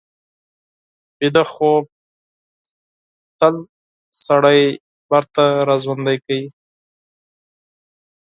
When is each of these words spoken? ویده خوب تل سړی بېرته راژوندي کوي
ویده 1.19 1.43
خوب 1.53 1.83
تل 3.39 3.55
سړی 4.25 4.61
بېرته 5.09 5.43
راژوندي 5.69 6.17
کوي 6.25 6.43